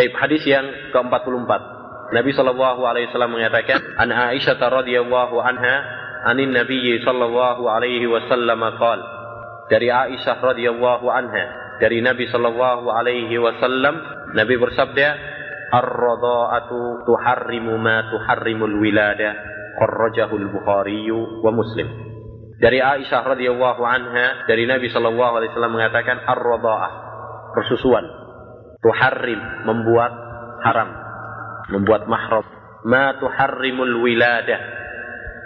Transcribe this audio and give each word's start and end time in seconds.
Taib 0.00 0.16
hadis 0.16 0.40
yang 0.48 0.64
ke-44. 0.96 1.52
Nabi 2.16 2.32
sallallahu 2.32 2.88
alaihi 2.88 3.12
wasallam 3.12 3.36
mengatakan, 3.36 3.84
"An 4.00 4.08
Aisyah 4.08 4.56
radhiyallahu 4.56 5.36
anha, 5.44 5.76
anin 6.24 6.56
Nabi 6.56 7.04
sallallahu 7.04 7.68
alaihi 7.68 8.08
wasallam 8.08 8.64
qala" 8.80 9.04
Dari 9.68 9.92
Aisyah 9.92 10.40
radhiyallahu 10.40 11.04
anha, 11.04 11.76
dari 11.84 12.00
Nabi 12.00 12.32
sallallahu 12.32 12.88
alaihi 12.88 13.36
wasallam, 13.36 14.00
Nabi 14.32 14.56
bersabda, 14.56 15.08
"Ar-radha'atu 15.68 17.04
tuharrimu 17.04 17.76
ma 17.76 18.08
tuharrimul 18.08 18.80
wilada." 18.80 19.36
Kharrajahu 19.84 20.32
al-Bukhari 20.32 21.12
wa 21.12 21.52
Muslim. 21.52 21.88
Dari 22.56 22.80
Aisyah 22.80 23.36
radhiyallahu 23.36 23.84
anha, 23.84 24.48
dari 24.48 24.64
Nabi 24.64 24.88
sallallahu 24.88 25.44
alaihi 25.44 25.52
wasallam 25.52 25.76
mengatakan, 25.76 26.24
"Ar-radha'ah" 26.24 26.92
persusuan 27.52 28.19
tuharrim 28.80 29.40
membuat 29.68 30.12
haram 30.64 30.90
membuat 31.70 32.08
mahram 32.08 32.44
ma 32.84 33.16
tuharrimul 33.20 34.04
wiladah 34.04 34.60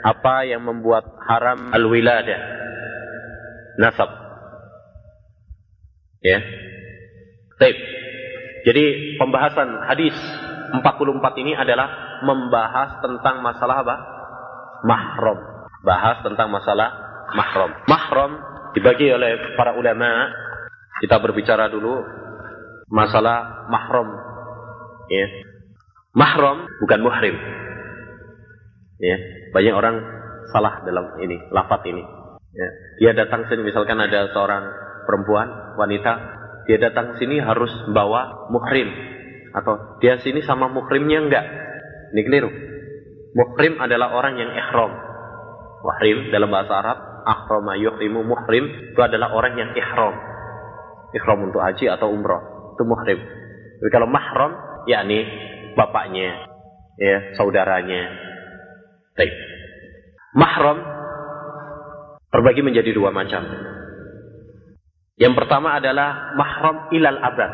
apa 0.04 0.46
yang 0.46 0.62
membuat 0.62 1.04
haram 1.26 1.70
al 1.74 1.84
wiladah 1.90 2.40
nasab 3.78 4.10
ya 6.22 6.38
Taib. 7.54 7.76
Jadi 8.66 9.16
pembahasan 9.20 9.86
hadis 9.86 10.16
44 10.74 10.82
ini 11.42 11.54
adalah 11.54 12.18
membahas 12.26 12.98
tentang 12.98 13.44
masalah 13.44 13.76
apa? 13.86 13.96
Mahram. 14.82 15.38
Bahas 15.84 16.24
tentang 16.24 16.50
masalah 16.50 16.88
mahram. 17.36 17.70
Mahram 17.86 18.30
dibagi 18.74 19.12
oleh 19.12 19.54
para 19.54 19.76
ulama. 19.76 20.32
Kita 20.98 21.20
berbicara 21.20 21.68
dulu 21.70 22.02
masalah 22.94 23.66
mahram. 23.66 24.08
Ya. 25.10 25.26
Mahram 26.14 26.70
bukan 26.78 27.00
muhrim. 27.02 27.34
Ya, 29.02 29.18
banyak 29.50 29.74
orang 29.74 29.98
salah 30.54 30.86
dalam 30.86 31.18
ini, 31.18 31.42
lafat 31.50 31.82
ini. 31.90 32.06
Ya. 32.54 32.68
Dia 33.02 33.10
datang 33.18 33.50
sini 33.50 33.66
misalkan 33.66 33.98
ada 33.98 34.30
seorang 34.30 34.70
perempuan, 35.10 35.74
wanita, 35.74 36.12
dia 36.70 36.78
datang 36.78 37.18
sini 37.18 37.42
harus 37.42 37.74
bawa 37.90 38.46
muhrim 38.54 38.86
atau 39.50 39.98
dia 39.98 40.22
sini 40.22 40.46
sama 40.46 40.70
muhrimnya 40.70 41.26
enggak. 41.26 41.46
Ini 42.14 42.22
keliru. 42.22 42.50
Muhrim 43.34 43.82
adalah 43.82 44.14
orang 44.14 44.38
yang 44.38 44.54
ihram. 44.54 44.94
Muhrim 45.82 46.30
dalam 46.30 46.54
bahasa 46.54 46.78
Arab, 46.78 46.98
ahrama 47.26 47.74
yuhrimu 47.74 48.22
muhrim 48.22 48.94
itu 48.94 49.00
adalah 49.02 49.34
orang 49.34 49.58
yang 49.58 49.74
ihram. 49.74 50.14
Ihram 51.10 51.38
untuk 51.50 51.58
haji 51.58 51.90
atau 51.90 52.14
umrah. 52.14 52.53
Itu 52.74 52.82
muhrim. 52.82 53.18
Tapi 53.78 53.90
kalau 53.94 54.10
mahram 54.10 54.82
yakni 54.90 55.22
bapaknya, 55.78 56.46
ya, 56.98 57.34
saudaranya. 57.38 58.10
Baik. 59.14 59.34
Mahram 60.34 60.78
terbagi 62.34 62.66
menjadi 62.66 62.90
dua 62.90 63.14
macam. 63.14 63.46
Yang 65.14 65.34
pertama 65.38 65.78
adalah 65.78 66.34
mahram 66.34 66.90
ilal 66.90 67.22
abad, 67.22 67.50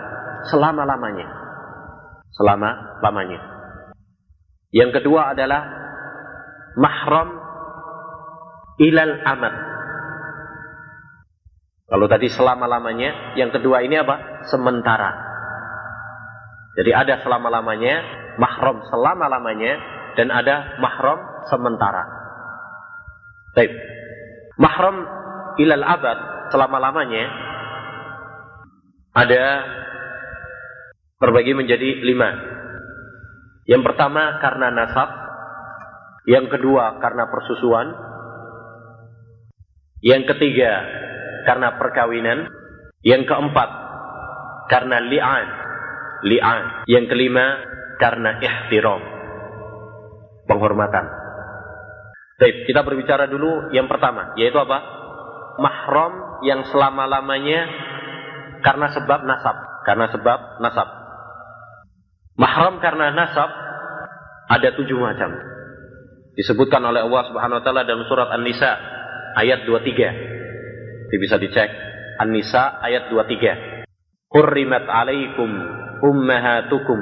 selama-lamanya. 0.49 1.29
Selama-lamanya. 2.33 3.41
Yang 4.73 5.03
kedua 5.03 5.37
adalah 5.37 5.61
mahram 6.81 7.29
ilal 8.81 9.15
amad. 9.29 9.55
Kalau 11.91 12.07
tadi 12.07 12.31
selama-lamanya, 12.31 13.35
yang 13.35 13.51
kedua 13.51 13.83
ini 13.83 13.99
apa? 13.99 14.47
Sementara. 14.47 15.11
Jadi 16.79 16.91
ada 16.95 17.19
selama-lamanya, 17.19 17.95
mahram 18.39 18.79
selama-lamanya, 18.87 19.73
dan 20.15 20.31
ada 20.31 20.79
mahram 20.79 21.19
sementara. 21.51 22.07
Baik. 23.59 23.75
Mahram 24.55 24.97
ilal 25.59 25.83
abad 25.83 26.19
selama-lamanya 26.55 27.25
ada 29.19 29.45
terbagi 31.19 31.59
menjadi 31.59 32.07
lima. 32.07 32.31
Yang 33.67 33.83
pertama 33.83 34.39
karena 34.39 34.71
nasab, 34.71 35.11
yang 36.31 36.47
kedua 36.47 37.03
karena 37.03 37.27
persusuan, 37.27 37.99
yang 40.07 40.23
ketiga 40.27 40.87
karena 41.47 41.77
perkawinan, 41.81 42.49
yang 43.01 43.25
keempat 43.25 43.69
karena 44.69 45.01
li'an, 45.03 45.47
li'an, 46.25 46.85
yang 46.87 47.09
kelima 47.09 47.59
karena 47.97 48.39
ihtiram, 48.41 49.03
penghormatan. 50.47 51.07
Baik, 52.41 52.65
kita 52.65 52.81
berbicara 52.81 53.29
dulu 53.29 53.69
yang 53.77 53.85
pertama, 53.85 54.33
yaitu 54.41 54.57
apa? 54.57 54.79
Mahram 55.61 56.41
yang 56.41 56.65
selama-lamanya 56.73 57.69
karena 58.65 58.89
sebab 58.97 59.21
nasab, 59.29 59.57
karena 59.85 60.09
sebab 60.09 60.39
nasab. 60.65 60.89
Mahram 62.41 62.81
karena 62.81 63.13
nasab 63.13 63.51
ada 64.49 64.69
tujuh 64.73 64.97
macam. 64.97 65.37
Disebutkan 66.33 66.81
oleh 66.81 67.05
Allah 67.05 67.23
Subhanahu 67.29 67.61
wa 67.61 67.65
taala 67.65 67.85
dalam 67.85 68.09
surat 68.09 68.33
An-Nisa 68.33 68.73
ayat 69.37 69.69
23. 69.69 70.40
Ini 71.11 71.17
bisa 71.19 71.37
dicek. 71.43 71.71
An-Nisa 72.23 72.79
ayat 72.79 73.11
23. 73.11 74.31
Hurrimat 74.31 74.87
alaikum 74.87 75.51
ummahatukum 76.07 76.99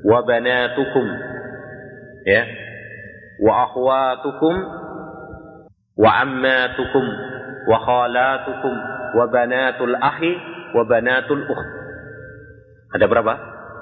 wa 0.00 0.24
banatukum 0.24 1.06
ya 2.24 2.42
wa 3.44 3.68
akhwatukum 3.68 4.54
wa 6.00 6.10
ammatukum 6.24 7.04
wa 7.68 7.76
khalatukum 7.84 8.74
wa 9.20 9.24
banatul 9.28 9.94
ahi 10.00 10.32
wa 10.72 10.82
banatul 10.88 11.44
ukht. 11.44 11.68
Ada 12.96 13.04
berapa? 13.06 13.34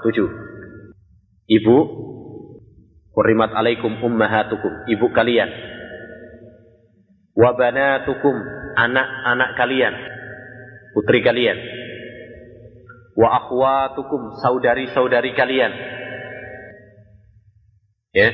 Tujuh. 0.02 0.28
Ibu, 1.48 1.76
Hurrimat 3.18 3.50
alaikum 3.50 3.98
ummahatukum, 3.98 4.86
ibu 4.86 5.10
kalian. 5.10 5.50
Wa 7.34 7.50
banatukum, 7.56 8.36
anak-anak 8.86 9.50
kalian, 9.58 9.94
putri 10.94 11.18
kalian. 11.26 11.58
Wa 13.18 13.42
akhwatukum, 13.42 14.38
saudari-saudari 14.38 15.34
kalian. 15.34 15.72
Ya. 18.14 18.30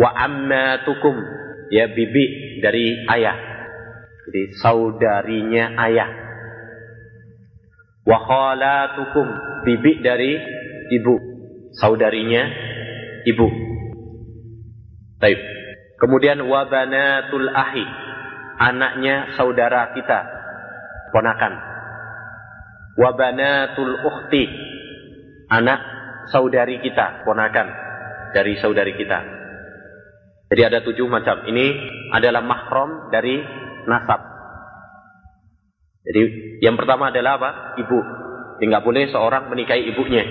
Wa 0.00 0.08
ammatukum, 0.24 1.16
ya 1.68 1.92
bibi 1.92 2.58
dari 2.64 3.04
ayah. 3.12 3.36
Jadi 4.30 4.42
saudarinya 4.56 5.76
ayah. 5.84 6.10
Wa 8.08 8.18
khalatukum, 8.24 9.26
bibi 9.68 10.00
dari 10.00 10.32
ibu, 10.96 11.14
saudarinya 11.76 12.42
ibu. 13.28 13.48
Baik. 15.20 15.40
Kemudian 16.00 16.40
wabanatul 16.48 17.52
ahi, 17.52 17.84
anaknya 18.60 19.32
saudara 19.40 19.96
kita, 19.96 20.20
ponakan. 21.16 21.56
Wabanatul 23.00 23.96
ukhti, 24.04 24.44
anak 25.48 25.80
saudari 26.28 26.84
kita, 26.84 27.24
ponakan 27.24 27.72
dari 28.36 28.60
saudari 28.60 28.92
kita. 29.00 29.18
Jadi 30.50 30.62
ada 30.66 30.78
tujuh 30.84 31.06
macam. 31.08 31.46
Ini 31.46 31.66
adalah 32.12 32.42
mahram 32.42 33.08
dari 33.08 33.38
nasab. 33.86 34.20
Jadi 36.04 36.22
yang 36.60 36.74
pertama 36.74 37.08
adalah 37.08 37.38
apa? 37.38 37.50
Ibu. 37.80 37.98
Tidak 38.60 38.82
boleh 38.84 39.08
seorang 39.08 39.48
menikahi 39.48 39.88
ibunya. 39.88 40.26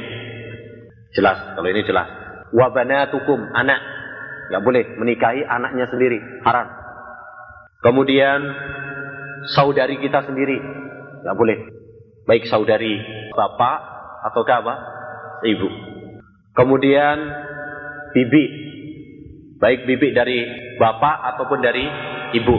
Jelas, 1.16 1.57
kalau 1.57 1.65
ini 1.71 1.81
jelas. 1.88 2.06
Wabanatukum, 2.53 3.56
anak. 3.57 3.80
Nggak 4.53 4.63
boleh 4.65 4.83
menikahi 5.01 5.42
anaknya 5.48 5.89
sendiri. 5.89 6.19
Haram. 6.45 6.78
Kemudian 7.79 8.39
saudari 9.55 10.03
kita 10.03 10.27
sendiri. 10.27 10.59
Nggak 11.23 11.37
boleh. 11.39 11.57
Baik 12.27 12.51
saudari 12.51 12.99
bapak 13.31 13.77
atau 14.29 14.43
apa? 14.43 14.75
Ibu. 15.47 15.69
Kemudian 16.59 17.17
bibi. 18.11 18.45
Baik 19.59 19.87
bibi 19.87 20.11
dari 20.11 20.43
bapak 20.75 21.35
ataupun 21.35 21.59
dari 21.63 21.87
ibu. 22.35 22.55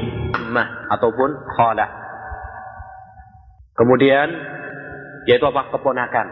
Mah 0.51 0.89
ataupun 0.89 1.31
khalah. 1.53 1.91
Kemudian 3.77 4.29
yaitu 5.29 5.45
apa? 5.45 5.69
Keponakan. 5.69 6.29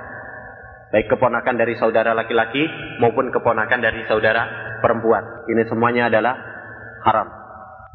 Baik 0.88 1.12
keponakan 1.12 1.61
dari 1.61 1.76
saudara 1.76 2.17
laki-laki 2.17 2.64
maupun 3.05 3.29
keponakan 3.29 3.85
dari 3.85 4.08
saudara 4.08 4.49
perempuan. 4.81 5.44
Ini 5.44 5.69
semuanya 5.69 6.08
adalah 6.08 6.32
haram. 7.05 7.38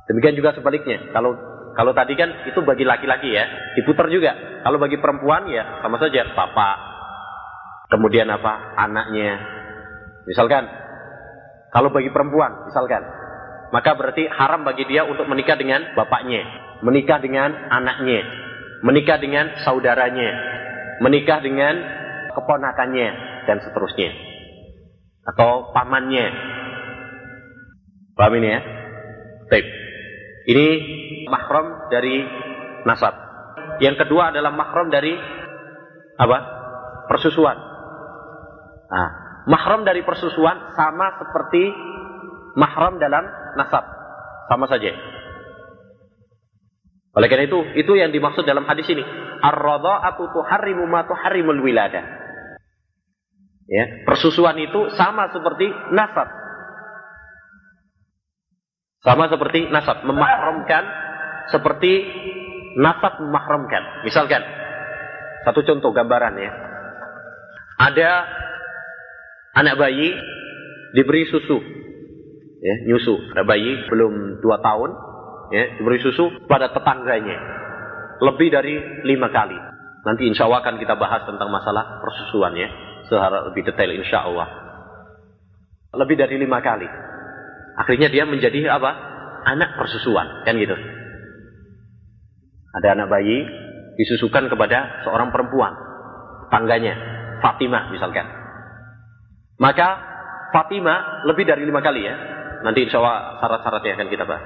Demikian 0.09 0.35
juga 0.35 0.51
sebaliknya. 0.51 1.11
Kalau 1.15 1.35
kalau 1.73 1.91
tadi 1.95 2.13
kan 2.13 2.29
itu 2.45 2.61
bagi 2.61 2.85
laki-laki 2.85 3.33
ya, 3.33 3.45
diputar 3.79 4.05
juga. 4.13 4.61
Kalau 4.61 4.77
bagi 4.77 5.01
perempuan 5.01 5.49
ya 5.49 5.81
sama 5.81 5.97
saja 5.97 6.21
bapak, 6.37 6.75
kemudian 7.89 8.29
apa? 8.29 8.77
Anaknya. 8.77 9.41
Misalkan, 10.29 10.69
kalau 11.73 11.89
bagi 11.89 12.13
perempuan, 12.13 12.69
misalkan, 12.69 13.03
maka 13.73 13.91
berarti 13.97 14.29
haram 14.29 14.61
bagi 14.63 14.85
dia 14.85 15.03
untuk 15.03 15.25
menikah 15.25 15.57
dengan 15.57 15.97
bapaknya, 15.97 16.45
menikah 16.85 17.17
dengan 17.17 17.51
anaknya, 17.73 18.21
menikah 18.85 19.17
dengan 19.17 19.51
saudaranya, 19.65 20.31
menikah 21.01 21.41
dengan 21.41 21.73
keponakannya, 22.37 23.09
dan 23.49 23.57
seterusnya. 23.65 24.11
Atau 25.27 25.73
pamannya. 25.73 26.27
Paham 28.13 28.37
ini 28.37 28.47
ya? 28.47 28.61
Baik. 29.49 29.82
Ini 30.43 30.67
mahram 31.31 31.87
dari 31.87 32.19
nasab. 32.83 33.15
Yang 33.79 34.05
kedua 34.05 34.35
adalah 34.35 34.51
mahram 34.51 34.91
dari 34.91 35.15
apa? 36.19 36.37
Persusuan. 37.07 37.57
Nah, 38.91 39.09
mahram 39.47 39.87
dari 39.87 40.03
persusuan 40.03 40.75
sama 40.75 41.15
seperti 41.19 41.71
mahram 42.59 42.99
dalam 42.99 43.23
nasab. 43.55 43.83
Sama 44.51 44.67
saja. 44.67 44.91
Oleh 47.13 47.27
karena 47.29 47.45
itu, 47.45 47.59
itu 47.77 47.93
yang 47.93 48.09
dimaksud 48.09 48.43
dalam 48.43 48.65
hadis 48.65 48.89
ini. 48.89 49.05
Ar-radha'atu 49.43 50.33
tuharrimu 50.33 50.89
ma 50.89 51.05
tuharrimul 51.05 51.61
wilada. 51.61 52.01
Ya, 53.69 54.03
persusuan 54.03 54.59
itu 54.59 54.91
sama 54.99 55.31
seperti 55.31 55.71
nasab. 55.95 56.42
Sama 59.03 59.27
seperti 59.27 59.67
nasab, 59.67 60.07
memahramkan 60.07 60.83
seperti 61.51 61.91
nasab 62.79 63.19
memahramkan. 63.19 64.07
Misalkan, 64.07 64.41
satu 65.43 65.59
contoh 65.67 65.91
gambaran 65.91 66.39
ya. 66.39 66.51
Ada 67.83 68.09
anak 69.59 69.75
bayi 69.75 70.15
diberi 70.95 71.27
susu. 71.27 71.59
Ya, 72.63 72.75
nyusu. 72.87 73.19
Ada 73.35 73.43
bayi 73.43 73.91
belum 73.91 74.39
dua 74.39 74.63
tahun, 74.63 74.91
ya, 75.51 75.63
diberi 75.83 75.99
susu 75.99 76.47
pada 76.47 76.71
tetangganya. 76.71 77.35
Lebih 78.23 78.47
dari 78.55 78.79
lima 79.03 79.27
kali. 79.27 79.57
Nanti 80.03 80.27
insya 80.27 80.47
Allah 80.47 80.63
akan 80.63 80.79
kita 80.79 80.95
bahas 80.95 81.27
tentang 81.27 81.51
masalah 81.51 81.99
persusuan 81.99 82.55
ya. 82.55 82.71
Secara 83.07 83.51
lebih 83.51 83.67
detail 83.67 83.91
insya 83.99 84.23
Allah. 84.23 84.47
Lebih 85.91 86.15
dari 86.15 86.39
lima 86.39 86.63
kali. 86.63 86.87
Akhirnya 87.77 88.09
dia 88.09 88.23
menjadi 88.29 88.69
apa? 88.69 88.91
Anak 89.43 89.75
persusuan. 89.77 90.45
Kan 90.45 90.57
gitu. 90.61 90.75
Ada 92.73 92.97
anak 92.97 93.07
bayi 93.09 93.45
disusukan 93.97 94.49
kepada 94.49 95.05
seorang 95.05 95.29
perempuan. 95.33 95.73
Tangganya. 96.49 96.95
Fatimah 97.41 97.91
misalkan. 97.91 98.25
Maka 99.59 99.99
Fatimah 100.53 101.25
lebih 101.27 101.49
dari 101.49 101.65
lima 101.65 101.81
kali 101.81 102.05
ya. 102.05 102.15
Nanti 102.63 102.87
insya 102.87 103.01
Allah 103.03 103.41
syarat-syaratnya 103.43 103.93
akan 103.99 104.07
kita 104.07 104.23
bahas. 104.23 104.45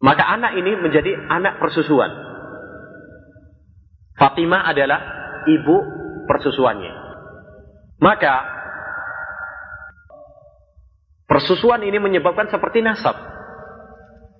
Maka 0.00 0.24
anak 0.24 0.52
ini 0.56 0.72
menjadi 0.78 1.12
anak 1.28 1.58
persusuan. 1.60 2.12
Fatimah 4.16 4.64
adalah 4.64 5.00
ibu 5.44 5.76
persusuannya. 6.24 6.94
Maka 8.00 8.55
persusuan 11.26 11.82
ini 11.82 11.98
menyebabkan 11.98 12.48
seperti 12.48 12.82
nasab. 12.82 13.14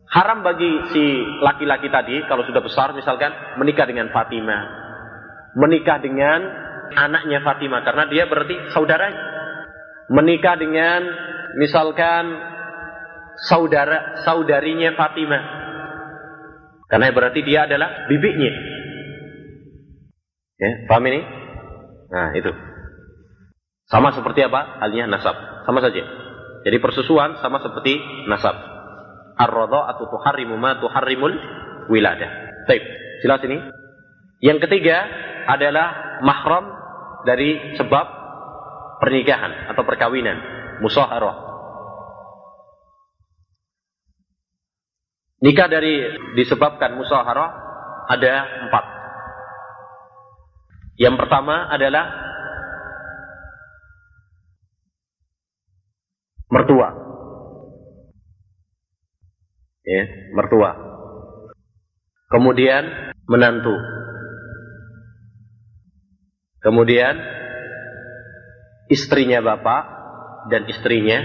Haram 0.07 0.47
bagi 0.47 0.71
si 0.95 1.05
laki-laki 1.43 1.91
tadi 1.91 2.23
kalau 2.31 2.47
sudah 2.47 2.63
besar 2.63 2.95
misalkan 2.95 3.35
menikah 3.59 3.85
dengan 3.91 4.09
Fatimah. 4.15 4.63
Menikah 5.59 5.99
dengan 5.99 6.47
anaknya 6.95 7.43
Fatimah 7.43 7.83
karena 7.83 8.07
dia 8.07 8.25
berarti 8.31 8.71
saudaranya. 8.71 9.35
Menikah 10.07 10.55
dengan 10.55 11.03
misalkan 11.59 12.31
saudara 13.51 14.23
saudarinya 14.23 14.95
Fatimah. 14.95 15.43
Karena 16.87 17.11
berarti 17.11 17.43
dia 17.43 17.67
adalah 17.67 18.07
bibinya. 18.07 18.53
Ya, 20.57 20.71
paham 20.87 21.05
ini? 21.11 21.21
Nah, 22.15 22.31
itu. 22.39 22.55
Sama 23.91 24.15
seperti 24.15 24.47
apa? 24.47 24.79
Halnya 24.83 25.11
nasab. 25.11 25.35
Sama 25.67 25.83
saja. 25.83 26.26
Jadi 26.67 26.83
persusuan 26.83 27.39
sama 27.39 27.63
seperti 27.63 27.95
nasab. 28.27 28.59
Ar-radha'atu 29.39 30.11
tuharrimu 30.11 30.59
ma 30.59 30.83
tuharrimul 30.83 31.31
wiladah. 31.87 32.67
Baik, 32.67 32.83
jelas 33.23 33.39
ini. 33.47 33.63
Yang 34.43 34.67
ketiga 34.67 35.07
adalah 35.47 36.19
mahram 36.27 36.67
dari 37.23 37.79
sebab 37.79 38.07
pernikahan 38.99 39.71
atau 39.71 39.87
perkawinan, 39.87 40.43
musaharah. 40.83 41.47
Nikah 45.39 45.69
dari 45.71 46.03
disebabkan 46.35 46.99
musaharah 46.99 47.51
ada 48.11 48.35
empat. 48.67 48.85
Yang 50.99 51.15
pertama 51.15 51.71
adalah 51.71 52.26
mertua. 56.51 56.89
Ya, 59.87 60.03
mertua. 60.35 60.71
Kemudian 62.27 63.15
menantu. 63.31 63.75
Kemudian 66.59 67.15
istrinya 68.91 69.39
bapak 69.39 69.83
dan 70.51 70.67
istrinya 70.67 71.23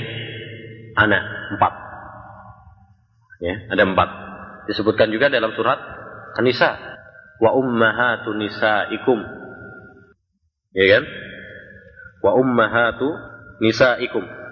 anak. 0.98 1.24
Empat. 1.58 1.74
Ya, 3.42 3.56
ada 3.74 3.84
empat. 3.90 4.10
Disebutkan 4.70 5.10
juga 5.10 5.34
dalam 5.34 5.52
surat 5.58 5.82
An-Nisa. 6.38 6.78
Wa 7.42 7.58
ummahatu 7.58 8.38
nisaikum. 8.38 9.20
Ya 10.78 10.86
kan? 10.96 11.04
Wa 12.22 12.38
ummahatu 12.38 13.10
nisaikum. 13.66 14.41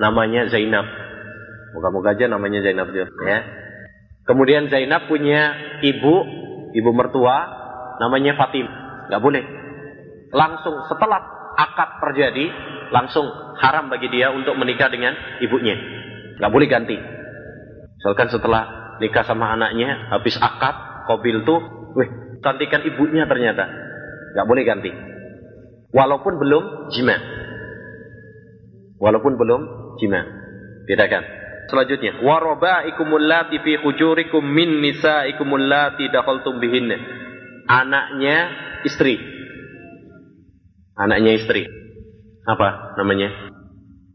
namanya 0.00 0.48
Zainab. 0.48 0.86
Moga-moga 1.72 2.12
aja 2.12 2.28
namanya 2.28 2.60
Zainab 2.60 2.92
juga 2.92 3.08
ya. 3.24 3.40
Kemudian 4.22 4.70
Zainab 4.70 5.10
punya 5.10 5.56
ibu, 5.82 6.14
ibu 6.72 6.90
mertua 6.94 7.36
namanya 7.98 8.38
Fatim. 8.38 8.68
Gak 9.10 9.22
boleh. 9.22 9.42
Langsung 10.30 10.86
setelah 10.86 11.20
akad 11.58 12.00
terjadi, 12.00 12.48
langsung 12.94 13.26
haram 13.58 13.90
bagi 13.90 14.08
dia 14.08 14.30
untuk 14.30 14.54
menikah 14.56 14.88
dengan 14.88 15.12
ibunya. 15.42 15.74
Gak 16.38 16.52
boleh 16.52 16.68
ganti. 16.70 16.96
Misalkan 17.98 18.30
setelah 18.30 18.96
nikah 19.02 19.26
sama 19.26 19.52
anaknya, 19.52 20.10
habis 20.14 20.38
akad, 20.38 21.06
kobil 21.10 21.42
tuh, 21.42 21.60
wih, 21.98 22.38
cantikan 22.40 22.86
ibunya 22.86 23.26
ternyata. 23.26 23.66
Gak 24.38 24.46
boleh 24.46 24.62
ganti. 24.62 24.90
Walaupun 25.92 26.40
belum 26.40 26.64
jima. 26.94 27.18
Walaupun 29.02 29.34
belum 29.34 29.81
jima. 30.00 30.22
Bedakan. 30.86 31.24
Selanjutnya, 31.70 32.20
warobaikumul 32.20 33.22
lati 33.22 33.62
fi 33.62 33.78
hujurikum 33.80 34.42
min 34.42 34.82
nisaikumul 34.82 35.62
lati 35.62 36.10
dakhaltum 36.10 36.58
bihinna. 36.58 36.98
Anaknya 37.70 38.36
istri. 38.84 39.16
Anaknya 40.98 41.32
istri. 41.38 41.64
Apa 42.44 42.98
namanya? 42.98 43.30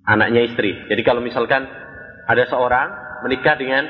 Anaknya 0.04 0.46
istri. 0.52 0.76
Jadi 0.92 1.02
kalau 1.02 1.24
misalkan 1.24 1.66
ada 2.28 2.44
seorang 2.52 2.88
menikah 3.24 3.56
dengan 3.56 3.88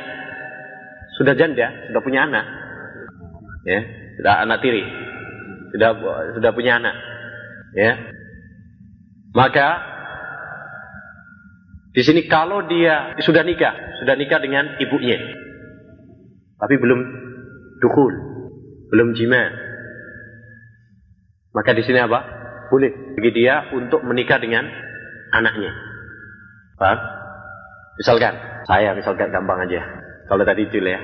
sudah 1.17 1.33
janda, 1.33 1.89
sudah 1.89 2.01
punya 2.05 2.29
anak. 2.29 2.45
Ya, 3.65 3.79
sudah 4.21 4.33
anak 4.45 4.61
tiri. 4.61 4.85
Sudah 5.73 5.89
sudah 6.37 6.51
punya 6.53 6.77
anak. 6.77 6.95
Ya. 7.75 7.91
Maka 9.35 9.96
di 11.97 12.05
sini 12.05 12.29
kalau 12.29 12.61
dia 12.69 13.17
sudah 13.25 13.41
nikah, 13.41 13.73
sudah 14.05 14.13
nikah 14.13 14.37
dengan 14.37 14.77
ibunya. 14.77 15.17
Tapi 16.61 16.77
belum 16.77 16.99
dukul, 17.81 18.13
belum 18.93 19.17
jima. 19.17 19.49
Maka 21.57 21.73
di 21.73 21.81
sini 21.81 21.97
apa? 21.97 22.21
Boleh 22.69 23.17
bagi 23.17 23.33
dia 23.33 23.73
untuk 23.73 24.05
menikah 24.05 24.37
dengan 24.37 24.69
anaknya. 25.33 25.73
Paham? 26.77 26.99
Misalkan, 27.97 28.33
saya 28.69 28.93
misalkan 28.93 29.33
gampang 29.33 29.65
aja. 29.65 29.81
Kalau 30.29 30.45
tadi 30.45 30.69
Jul 30.69 30.85
ya. 30.85 31.01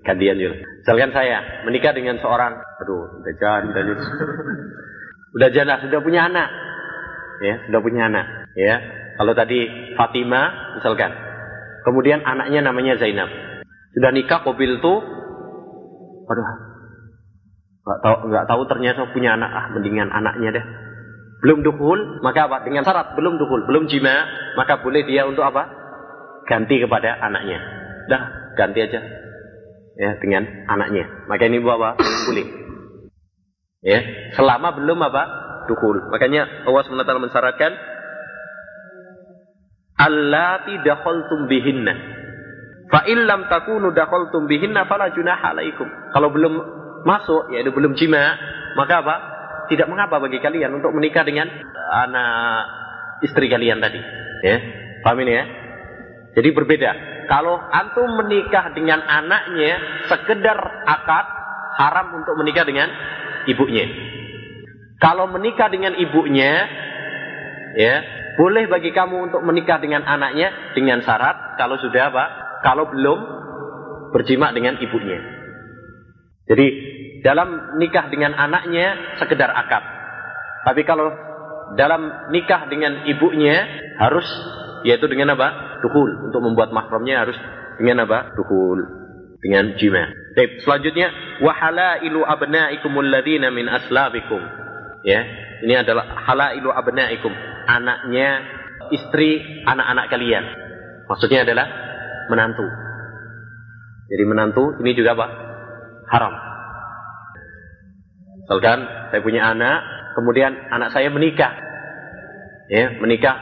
Gantian 0.00 0.40
Jul. 0.40 0.64
Misalkan 0.64 1.12
saya 1.12 1.60
menikah 1.68 1.92
dengan 1.92 2.16
seorang, 2.24 2.56
aduh, 2.56 3.20
udah 3.20 3.34
jangan, 3.36 3.62
udah 3.68 3.82
udah 5.36 5.48
janda, 5.52 5.76
sudah 5.84 6.00
punya 6.00 6.24
anak. 6.24 6.48
Ya, 7.44 7.68
sudah 7.68 7.80
punya 7.84 8.08
anak. 8.08 8.48
Ya, 8.56 8.80
kalau 9.16 9.32
tadi 9.32 9.64
Fatima, 9.96 10.52
misalkan. 10.76 11.12
Kemudian 11.88 12.20
anaknya 12.26 12.60
namanya 12.66 13.00
Zainab. 13.00 13.30
Sudah 13.96 14.10
nikah, 14.12 14.44
mobil 14.44 14.82
tuh, 14.82 14.98
aduh, 16.26 16.48
nggak 17.86 17.98
tahu, 18.02 18.16
nggak 18.28 18.46
tahu 18.50 18.62
ternyata 18.68 19.00
punya 19.14 19.38
anak, 19.38 19.50
ah, 19.54 19.66
mendingan 19.72 20.10
anaknya 20.12 20.60
deh. 20.60 20.64
Belum 21.40 21.62
dukul, 21.62 22.20
maka 22.20 22.50
apa? 22.50 22.66
Dengan 22.66 22.82
syarat 22.84 23.14
belum 23.14 23.38
dukul, 23.40 23.64
belum 23.70 23.88
jima, 23.88 24.26
maka 24.58 24.82
boleh 24.82 25.06
dia 25.06 25.24
untuk 25.24 25.46
apa? 25.46 25.68
Ganti 26.44 26.82
kepada 26.82 27.22
anaknya. 27.22 27.58
Dah, 28.10 28.22
ganti 28.58 28.82
aja. 28.82 29.00
Ya, 29.96 30.12
dengan 30.20 30.44
anaknya. 30.68 31.08
Maka 31.24 31.48
ini 31.48 31.62
apa? 31.64 31.96
Boleh. 32.00 32.46
Ya, 33.80 34.00
selama 34.36 34.76
belum 34.76 34.98
apa? 35.06 35.22
Dukul. 35.70 36.12
Makanya 36.12 36.66
Allah 36.68 36.82
SWT 36.84 37.10
mensyaratkan 37.22 37.72
Allati 39.96 40.76
dakhaltum 40.84 41.48
bihinna. 41.48 41.94
Fa 42.92 43.08
illam 43.08 43.48
takunu 43.48 43.96
dakhaltum 43.96 44.44
bihinna 44.44 44.84
fala 44.84 45.08
junaha 45.10 45.56
alaikum. 45.56 45.88
Kalau 46.12 46.28
belum 46.28 46.54
masuk, 47.08 47.50
yaitu 47.56 47.72
belum 47.72 47.96
jima, 47.96 48.36
maka 48.76 49.00
apa? 49.00 49.16
Tidak 49.72 49.88
mengapa 49.88 50.22
bagi 50.22 50.38
kalian 50.38 50.78
untuk 50.78 50.94
menikah 50.94 51.26
dengan 51.26 51.48
anak 51.90 52.62
istri 53.24 53.48
kalian 53.48 53.82
tadi. 53.82 53.98
Ya, 54.44 54.56
paham 55.02 55.24
ini 55.24 55.32
ya? 55.32 55.44
Jadi 56.36 56.48
berbeda. 56.52 56.90
Kalau 57.26 57.58
antum 57.58 58.20
menikah 58.20 58.70
dengan 58.76 59.00
anaknya 59.02 60.04
sekedar 60.06 60.58
akad, 60.86 61.26
haram 61.80 62.20
untuk 62.20 62.36
menikah 62.38 62.62
dengan 62.62 62.86
ibunya. 63.48 63.88
Kalau 65.00 65.26
menikah 65.26 65.72
dengan 65.72 65.96
ibunya, 65.96 66.52
ya 67.74 67.96
boleh 68.36 68.68
bagi 68.68 68.92
kamu 68.92 69.32
untuk 69.32 69.40
menikah 69.40 69.80
dengan 69.80 70.04
anaknya 70.04 70.76
dengan 70.76 71.00
syarat 71.00 71.56
kalau 71.56 71.80
sudah 71.80 72.12
apa? 72.12 72.24
Kalau 72.60 72.84
belum 72.92 73.18
berjima 74.12 74.52
dengan 74.52 74.76
ibunya. 74.76 75.18
Jadi 76.46 76.66
dalam 77.24 77.80
nikah 77.80 78.12
dengan 78.12 78.36
anaknya 78.36 79.16
sekedar 79.16 79.48
akad. 79.50 79.82
Tapi 80.68 80.84
kalau 80.84 81.10
dalam 81.80 82.30
nikah 82.30 82.68
dengan 82.68 83.08
ibunya 83.08 83.64
harus 83.96 84.28
yaitu 84.84 85.08
dengan 85.08 85.32
apa? 85.32 85.80
Dukul. 85.80 86.28
Untuk 86.28 86.44
membuat 86.44 86.76
mahramnya 86.76 87.24
harus 87.24 87.38
dengan 87.80 88.04
apa? 88.04 88.36
Dukul. 88.36 88.84
Dengan 89.40 89.74
jima. 89.80 90.12
Baik, 90.36 90.60
selanjutnya 90.60 91.40
wahalailu 91.40 92.20
abnaikumul 92.20 93.08
ladzina 93.08 93.48
min 93.48 93.64
aslabikum. 93.68 94.42
Ya, 95.06 95.22
ini 95.62 95.72
adalah 95.76 96.04
halailu 96.26 96.68
abnaikum 96.72 97.55
anaknya 97.66 98.28
istri 98.94 99.62
anak-anak 99.66 100.06
kalian. 100.08 100.44
Maksudnya 101.10 101.42
adalah 101.42 101.66
menantu. 102.30 102.66
Jadi 104.06 104.24
menantu 104.26 104.78
ini 104.82 104.94
juga 104.94 105.18
apa? 105.18 105.26
Haram. 106.06 106.34
Misalkan 108.46 108.78
saya 109.10 109.20
punya 109.22 109.42
anak, 109.50 109.82
kemudian 110.14 110.54
anak 110.70 110.94
saya 110.94 111.10
menikah. 111.10 111.50
Ya, 112.70 112.94
menikah. 112.98 113.34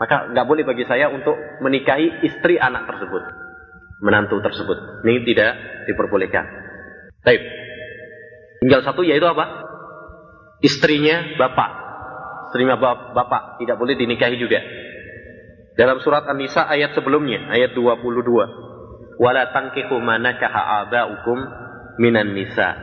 Maka 0.00 0.32
nggak 0.32 0.46
boleh 0.48 0.64
bagi 0.64 0.88
saya 0.88 1.12
untuk 1.12 1.36
menikahi 1.60 2.24
istri 2.24 2.56
anak 2.56 2.88
tersebut. 2.88 3.22
Menantu 4.00 4.40
tersebut. 4.40 5.04
Ini 5.04 5.26
tidak 5.28 5.50
diperbolehkan. 5.90 6.44
Baik. 7.20 7.42
Tinggal 8.64 8.80
satu 8.86 9.04
yaitu 9.04 9.26
apa? 9.28 9.68
Istrinya 10.64 11.36
bapak 11.36 11.77
terima 12.54 12.76
bapak, 12.80 13.60
tidak 13.62 13.76
boleh 13.76 13.94
dinikahi 13.94 14.36
juga. 14.40 14.60
Dalam 15.78 16.02
surat 16.02 16.26
An-Nisa 16.26 16.66
ayat 16.66 16.96
sebelumnya, 16.98 17.54
ayat 17.54 17.70
22. 17.76 19.18
Wala 19.18 19.50
tankihu 19.54 19.98
manakaha 19.98 20.86
aba'ukum 20.86 21.38
minan 21.98 22.34
nisa. 22.34 22.74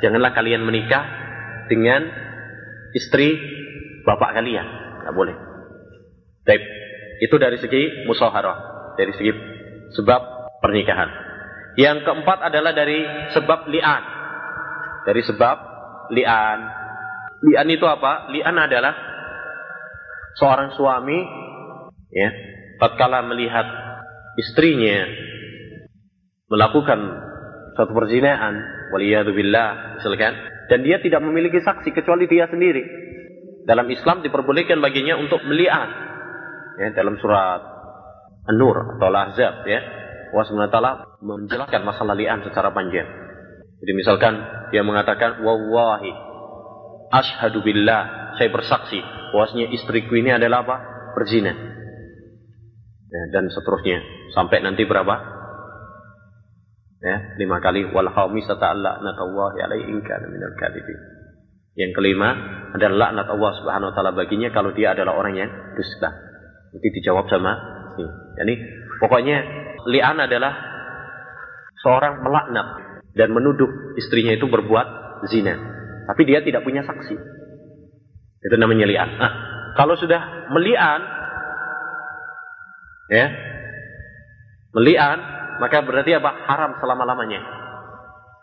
Janganlah 0.00 0.32
kalian 0.32 0.64
menikah 0.64 1.04
dengan 1.68 2.08
istri 2.96 3.36
bapak 4.04 4.36
kalian. 4.36 4.64
Tidak 5.00 5.14
boleh. 5.16 5.36
Baik. 6.44 6.62
Itu 7.20 7.36
dari 7.36 7.60
segi 7.60 8.08
musaharah. 8.08 8.92
Dari 8.96 9.12
segi 9.16 9.32
sebab 9.96 10.20
pernikahan. 10.64 11.08
Yang 11.76 12.08
keempat 12.08 12.38
adalah 12.48 12.72
dari 12.72 13.04
sebab 13.36 13.68
li'an. 13.68 14.04
Dari 15.04 15.22
sebab 15.24 15.56
li'an. 16.12 16.83
Li'an 17.44 17.68
itu 17.68 17.84
apa? 17.84 18.32
Li'an 18.32 18.56
adalah 18.56 18.94
seorang 20.40 20.72
suami 20.74 21.18
ya, 22.10 22.28
tatkala 22.80 23.22
melihat 23.28 23.66
istrinya 24.40 25.06
melakukan 26.48 26.98
suatu 27.74 27.92
perzinaan, 27.92 28.54
waliyadzubillah, 28.94 30.00
misalkan, 30.00 30.34
dan 30.70 30.80
dia 30.86 31.02
tidak 31.02 31.20
memiliki 31.20 31.60
saksi 31.60 31.90
kecuali 31.92 32.30
dia 32.30 32.46
sendiri. 32.48 32.82
Dalam 33.64 33.88
Islam 33.88 34.20
diperbolehkan 34.20 34.78
baginya 34.80 35.16
untuk 35.16 35.40
melihat 35.48 36.04
Ya, 36.74 36.90
dalam 36.90 37.14
surat 37.22 37.62
An-Nur 38.50 38.98
atau 38.98 39.06
Al-Ahzab 39.06 39.62
ya. 39.66 39.80
Allah 40.34 40.46
SWT 40.50 40.78
menjelaskan 41.22 41.86
masalah 41.86 42.18
li'an 42.18 42.42
secara 42.42 42.74
panjang. 42.74 43.06
Jadi 43.78 43.92
misalkan 43.94 44.34
dia 44.74 44.82
mengatakan 44.82 45.46
wallahi 45.46 46.10
Ashadu 47.14 47.62
billah, 47.62 48.34
saya 48.34 48.50
bersaksi 48.50 48.98
bahwasanya 49.30 49.70
istriku 49.70 50.18
ini 50.18 50.34
adalah 50.34 50.66
apa? 50.66 50.76
Berzina. 51.14 51.54
Ya, 53.06 53.22
dan 53.30 53.46
seterusnya 53.46 54.02
sampai 54.34 54.66
nanti 54.66 54.82
berapa? 54.82 55.14
Ya, 56.98 57.38
lima 57.38 57.62
kali 57.62 57.86
wal 57.94 58.10
khamisata 58.10 58.74
la'natullahi 58.74 59.62
alaihi 59.62 59.94
in 59.94 60.02
kana 60.02 60.26
minal. 60.26 60.50
Yang 61.74 61.90
kelima 61.94 62.30
adalah 62.74 63.10
laknat 63.10 63.26
Allah 63.30 63.52
Subhanahu 63.62 63.90
wa 63.90 63.94
taala 63.94 64.12
baginya 64.14 64.50
kalau 64.50 64.74
dia 64.74 64.94
adalah 64.94 65.14
orang 65.14 65.34
yang 65.38 65.50
dusta. 65.78 66.10
Itu 66.74 66.86
dijawab 66.98 67.30
sama 67.30 67.52
ini. 67.98 68.10
Jadi 68.42 68.54
pokoknya 68.98 69.36
li'an 69.86 70.18
adalah 70.18 70.54
seorang 71.82 72.22
melaknat 72.26 72.66
dan 73.14 73.30
menuduh 73.30 73.94
istrinya 73.98 74.34
itu 74.34 74.46
berbuat 74.50 74.86
zina. 75.30 75.54
Tapi 76.04 76.22
dia 76.28 76.44
tidak 76.44 76.62
punya 76.64 76.84
saksi. 76.84 77.16
Itu 78.44 78.56
namanya 78.60 78.84
lian. 78.84 79.08
Nah, 79.16 79.32
kalau 79.72 79.96
sudah 79.96 80.52
melian, 80.52 81.00
ya, 83.08 83.26
melian, 84.76 85.18
maka 85.64 85.80
berarti 85.80 86.12
apa? 86.12 86.30
Haram 86.44 86.76
selama-lamanya. 86.76 87.40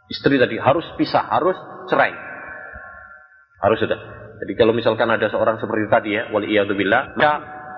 Istri 0.10 0.42
tadi 0.42 0.58
harus 0.58 0.84
pisah, 0.98 1.30
harus 1.30 1.56
cerai. 1.86 2.12
Harus 3.62 3.78
sudah. 3.78 4.00
Jadi 4.42 4.58
kalau 4.58 4.74
misalkan 4.74 5.06
ada 5.06 5.30
seorang 5.30 5.62
seperti 5.62 5.86
tadi 5.86 6.10
ya, 6.18 6.34
wali 6.34 6.50
billah, 6.74 7.14
maka 7.14 7.34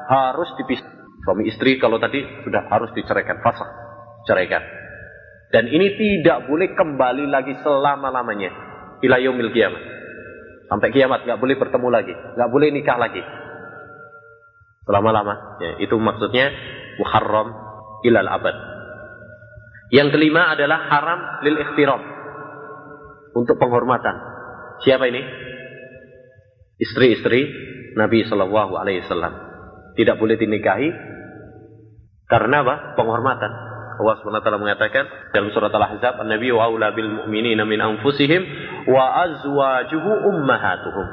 harus 0.08 0.48
dipisah. 0.56 0.88
Suami 1.24 1.48
istri 1.48 1.80
kalau 1.80 2.00
tadi 2.00 2.24
sudah 2.44 2.68
harus 2.72 2.92
diceraikan, 2.96 3.40
fasah, 3.44 3.68
ceraikan. 4.28 4.64
Dan 5.52 5.72
ini 5.72 5.96
tidak 5.96 6.48
boleh 6.48 6.72
kembali 6.76 7.32
lagi 7.32 7.56
selama-lamanya 7.64 8.73
ila 9.04 9.20
yaumil 9.20 9.52
kiamat. 9.52 9.84
Sampai 10.72 10.90
kiamat 10.96 11.28
nggak 11.28 11.38
boleh 11.38 11.56
bertemu 11.60 11.88
lagi, 11.92 12.14
nggak 12.16 12.50
boleh 12.50 12.68
nikah 12.72 12.98
lagi. 12.98 13.22
Selama-lama. 14.84 15.60
Ya, 15.64 15.80
itu 15.84 15.96
maksudnya 15.96 16.52
muharram 17.00 17.56
ilal 18.04 18.28
abad. 18.28 18.56
Yang 19.94 20.18
kelima 20.18 20.56
adalah 20.56 20.90
haram 20.90 21.20
lil 21.46 21.60
ikhtiram. 21.60 22.02
Untuk 23.34 23.58
penghormatan. 23.58 24.16
Siapa 24.86 25.10
ini? 25.10 25.22
Istri-istri 26.78 27.42
Nabi 27.94 28.26
Shallallahu 28.26 28.74
Alaihi 28.78 29.06
Wasallam 29.06 29.34
tidak 29.94 30.18
boleh 30.18 30.38
dinikahi 30.38 30.90
karena 32.28 32.66
apa? 32.66 32.76
Penghormatan. 32.98 33.52
Allah 34.00 34.16
SWT 34.20 34.50
mengatakan 34.58 35.06
dalam 35.32 35.54
surat 35.54 35.70
Al-Ahzab, 35.70 36.22
"An-Nabi 36.26 36.50
wa 36.50 36.66
aula 36.66 36.92
bil 36.92 37.10
mu'minina 37.10 37.66
min 37.68 37.78
anfusihim 37.78 38.42
wa 38.90 39.04
azwajuhu 39.28 40.12
ummahatuhum." 40.34 41.08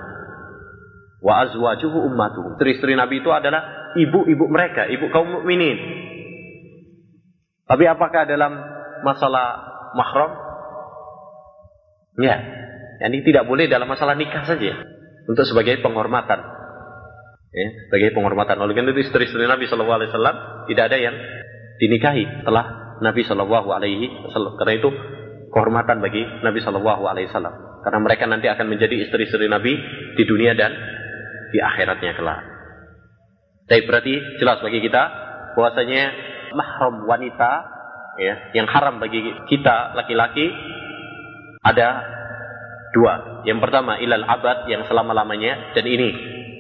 Wa 1.21 1.45
azwajuhu 1.45 1.99
ummatuhum. 2.09 2.57
Istri-istri 2.57 2.97
Nabi 2.97 3.21
itu 3.21 3.29
adalah 3.29 3.93
ibu-ibu 3.97 4.49
mereka, 4.49 4.89
ibu 4.89 5.13
kaum 5.13 5.29
mukminin. 5.29 5.77
Tapi 7.69 7.85
apakah 7.87 8.25
dalam 8.25 8.57
masalah 9.05 9.47
mahram? 9.93 10.33
Ya. 12.19 12.37
Ini 13.01 13.25
tidak 13.25 13.49
boleh 13.49 13.69
dalam 13.69 13.89
masalah 13.89 14.17
nikah 14.17 14.45
saja. 14.45 14.77
untuk 15.31 15.47
sebagai 15.47 15.79
penghormatan. 15.79 16.43
Ya, 17.51 17.69
sebagai 17.87 18.15
penghormatan. 18.15 18.59
Oleh 18.63 18.75
karena 18.75 18.91
itu 18.95 19.07
istri-istri 19.11 19.47
Nabi 19.47 19.71
Shallallahu 19.71 19.99
Alaihi 20.03 20.11
Wasallam 20.11 20.37
tidak 20.67 20.85
ada 20.91 20.99
yang 20.99 21.15
dinikahi 21.81 22.45
setelah 22.45 22.97
Nabi 23.01 23.25
Shallallahu 23.25 23.69
Alaihi 23.73 24.07
Wasallam. 24.29 24.61
Karena 24.61 24.75
itu 24.77 24.91
kehormatan 25.51 25.99
bagi 26.05 26.23
Nabi 26.45 26.61
Shallallahu 26.61 27.03
Alaihi 27.09 27.33
Wasallam. 27.33 27.81
Karena 27.81 27.99
mereka 28.05 28.29
nanti 28.29 28.47
akan 28.47 28.67
menjadi 28.69 29.09
istri-istri 29.09 29.49
Nabi 29.49 29.73
di 30.15 30.25
dunia 30.29 30.53
dan 30.53 30.77
di 31.51 31.59
akhiratnya 31.59 32.13
kelak. 32.13 32.41
Tapi 33.65 33.81
berarti 33.89 34.15
jelas 34.37 34.61
bagi 34.61 34.85
kita 34.85 35.03
bahwasanya 35.57 36.03
mahram 36.53 37.07
wanita 37.07 37.53
ya 38.19 38.35
yang 38.53 38.67
haram 38.67 38.99
bagi 38.99 39.23
kita 39.49 39.97
laki-laki 39.97 40.53
ada 41.65 42.05
dua. 42.93 43.45
Yang 43.49 43.59
pertama 43.65 43.97
ilal 44.03 44.27
abad 44.27 44.69
yang 44.69 44.85
selama-lamanya 44.85 45.73
dan 45.73 45.85
ini 45.89 46.11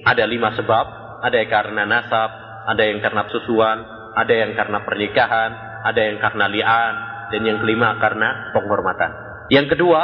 ada 0.06 0.24
lima 0.24 0.56
sebab. 0.56 0.98
Ada 1.20 1.36
yang 1.36 1.52
karena 1.52 1.84
nasab, 1.84 2.30
ada 2.64 2.80
yang 2.80 3.04
karena 3.04 3.28
susuan, 3.28 3.99
ada 4.16 4.34
yang 4.34 4.52
karena 4.58 4.78
pernikahan, 4.82 5.50
ada 5.86 6.00
yang 6.00 6.18
karena 6.18 6.46
li'an, 6.50 6.94
dan 7.30 7.40
yang 7.46 7.58
kelima 7.62 7.94
karena 8.02 8.50
penghormatan. 8.50 9.10
Yang 9.50 9.76
kedua, 9.78 10.02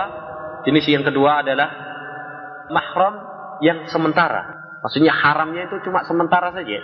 jenis 0.62 0.86
yang 0.86 1.02
kedua 1.02 1.42
adalah 1.42 1.68
mahram 2.70 3.14
yang 3.62 3.86
sementara. 3.90 4.54
Maksudnya 4.82 5.10
haramnya 5.10 5.66
itu 5.66 5.82
cuma 5.82 6.06
sementara 6.06 6.54
saja. 6.54 6.78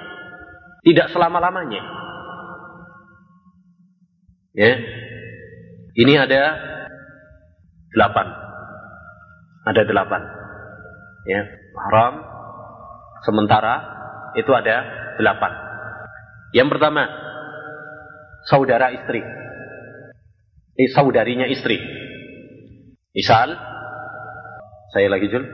Tidak 0.83 1.07
selama-lamanya. 1.15 1.83
Ya. 4.59 4.73
Ini 5.93 6.15
ada 6.19 6.43
delapan. 7.95 8.27
Ada 9.71 9.83
delapan. 9.87 10.23
Ya. 11.31 11.43
Haram 11.73 12.15
sementara 13.23 13.75
itu 14.35 14.51
ada 14.51 14.83
delapan. 15.23 15.72
Yang 16.53 16.69
pertama, 16.77 17.09
saudara 18.45 18.93
istri. 18.93 19.25
Ini 20.77 20.87
saudarinya 20.93 21.49
istri. 21.49 21.81
Misal, 23.13 23.57
saya 24.93 25.09
lagi 25.09 25.29
Jul. 25.33 25.45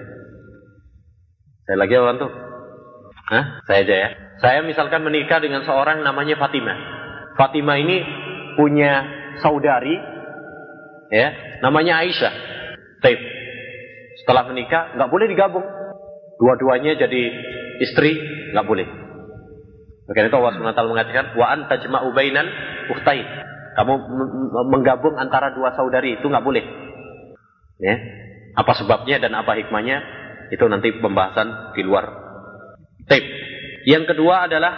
Saya 1.67 1.77
lagi 1.79 1.95
apa 1.95 2.19
tuh? 2.19 2.33
Hah? 3.31 3.45
Saya 3.67 3.81
aja 3.87 3.95
ya. 3.95 4.09
Saya 4.39 4.59
misalkan 4.67 5.03
menikah 5.03 5.39
dengan 5.43 5.67
seorang 5.67 6.03
namanya 6.03 6.39
Fatimah. 6.39 6.79
Fatimah 7.35 7.79
ini 7.79 8.03
punya 8.59 9.07
saudari, 9.43 9.95
ya, 11.15 11.29
namanya 11.63 12.03
Aisyah. 12.03 12.35
Taib. 12.99 13.21
Setelah 14.23 14.51
menikah, 14.51 14.99
nggak 14.99 15.11
boleh 15.11 15.27
digabung. 15.31 15.67
Dua-duanya 16.39 16.99
jadi 16.99 17.23
istri, 17.83 18.19
nggak 18.55 18.67
boleh. 18.67 19.08
Maka 20.09 20.25
itu 20.25 20.37
Allah 20.41 20.57
SWT 20.57 20.81
mengatakan, 20.89 21.27
wa 21.37 21.47
anta 21.53 21.75
jma'u 21.85 22.09
bainal 22.17 22.49
ukhtain. 22.97 23.29
Kamu 23.77 23.95
menggabung 24.73 25.21
antara 25.21 25.53
dua 25.53 25.77
saudari 25.77 26.17
itu 26.17 26.25
nggak 26.25 26.43
boleh. 26.43 26.65
Ya. 27.79 27.95
Apa 28.57 28.75
sebabnya 28.75 29.21
dan 29.23 29.37
apa 29.37 29.55
hikmahnya 29.55 30.03
itu 30.51 30.65
nanti 30.67 30.97
pembahasan 30.99 31.77
di 31.77 31.85
luar 31.85 32.11
tape. 33.07 33.29
Yang 33.87 34.17
kedua 34.17 34.51
adalah 34.51 34.73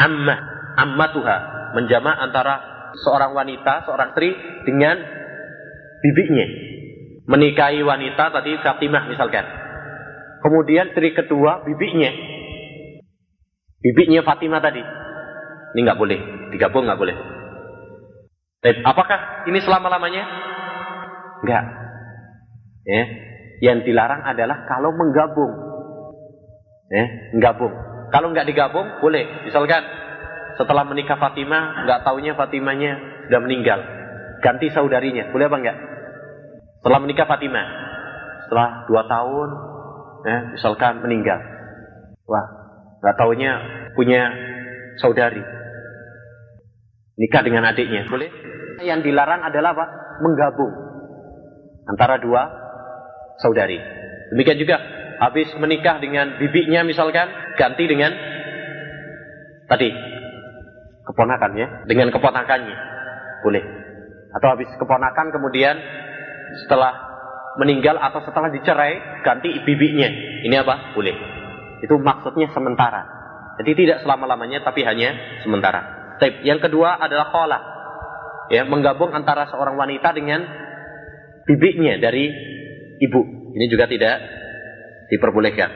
ammah, 0.00 0.38
ammatuha, 0.80 1.36
menjamak 1.76 2.16
antara 2.18 2.54
seorang 2.98 3.36
wanita, 3.36 3.86
seorang 3.86 4.16
istri 4.16 4.34
dengan 4.66 4.96
bibinya. 6.02 6.46
Menikahi 7.30 7.80
wanita 7.86 8.24
tadi 8.34 8.58
Fatimah 8.58 9.06
misalkan. 9.06 9.46
Kemudian 10.40 10.90
istri 10.90 11.14
kedua 11.14 11.62
bibinya. 11.62 12.39
Bibinya 13.80 14.20
Fatimah 14.20 14.60
tadi. 14.60 14.82
Ini 15.72 15.80
nggak 15.80 16.00
boleh, 16.00 16.18
digabung 16.52 16.84
nggak 16.84 17.00
boleh. 17.00 17.16
Tapi 18.60 18.84
apakah 18.84 19.48
ini 19.48 19.58
selama-lamanya? 19.64 20.24
Enggak. 21.40 21.64
Ya. 22.84 23.04
Yang 23.60 23.88
dilarang 23.88 24.24
adalah 24.24 24.68
kalau 24.68 24.92
menggabung. 24.92 25.52
Ya, 26.92 27.04
menggabung. 27.32 27.72
Kalau 28.12 28.28
nggak 28.32 28.48
digabung, 28.48 29.00
boleh. 29.00 29.48
Misalkan 29.48 29.80
setelah 30.60 30.84
menikah 30.84 31.16
Fatimah, 31.16 31.88
nggak 31.88 32.02
taunya 32.04 32.36
Fatimahnya 32.36 33.24
sudah 33.28 33.40
meninggal. 33.40 33.80
Ganti 34.44 34.68
saudarinya, 34.72 35.32
boleh 35.32 35.46
apa 35.48 35.56
enggak? 35.56 35.78
Setelah 36.80 36.98
menikah 37.00 37.28
Fatimah, 37.28 37.66
setelah 38.44 38.68
dua 38.88 39.02
tahun, 39.08 39.48
ya, 40.24 40.36
misalkan 40.56 41.00
meninggal. 41.04 41.38
Wah, 42.28 42.59
nggak 43.00 43.16
taunya 43.16 43.52
punya 43.96 44.22
saudari 45.00 45.40
nikah 47.20 47.42
dengan 47.44 47.68
adiknya. 47.68 48.08
Boleh? 48.08 48.32
Yang 48.80 49.12
dilarang 49.12 49.44
adalah 49.44 49.76
apa? 49.76 49.86
Menggabung 50.24 50.72
antara 51.84 52.16
dua 52.16 52.48
saudari. 53.40 53.76
Demikian 54.32 54.56
juga 54.56 54.80
habis 55.20 55.52
menikah 55.60 56.00
dengan 56.00 56.40
bibinya 56.40 56.80
misalkan 56.80 57.28
ganti 57.60 57.84
dengan 57.84 58.12
tadi 59.68 59.92
keponakannya 61.04 61.84
dengan 61.84 62.08
keponakannya. 62.08 62.76
Boleh. 63.44 63.64
Atau 64.30 64.48
habis 64.48 64.68
keponakan 64.80 65.28
kemudian 65.34 65.76
setelah 66.64 66.94
meninggal 67.58 67.98
atau 67.98 68.24
setelah 68.24 68.48
dicerai 68.48 69.24
ganti 69.26 69.60
bibinya. 69.66 70.08
Ini 70.46 70.56
apa? 70.62 70.96
Boleh. 70.96 71.39
Itu 71.80 71.96
maksudnya 71.96 72.52
sementara. 72.52 73.20
Jadi 73.60 73.76
tidak 73.76 73.98
selama-lamanya 74.04 74.64
tapi 74.64 74.84
hanya 74.88 75.40
sementara. 75.44 76.16
Taib. 76.16 76.44
Yang 76.44 76.68
kedua 76.68 76.96
adalah 76.96 77.28
khola. 77.32 77.60
Ya, 78.48 78.64
menggabung 78.64 79.12
antara 79.12 79.48
seorang 79.48 79.76
wanita 79.76 80.16
dengan 80.16 80.42
bibinya 81.44 81.96
dari 82.00 82.28
ibu. 83.00 83.20
Ini 83.56 83.66
juga 83.68 83.84
tidak 83.84 84.16
diperbolehkan. 85.12 85.70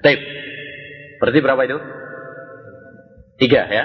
Taib. 0.00 0.20
Berarti 1.20 1.38
berapa 1.44 1.62
itu? 1.68 1.78
Tiga 3.40 3.68
ya. 3.68 3.84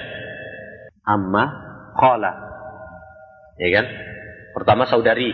Amma, 1.04 1.46
khola. 1.96 2.34
Ya 3.60 3.70
kan? 3.80 3.86
Pertama 4.56 4.88
saudari. 4.88 5.32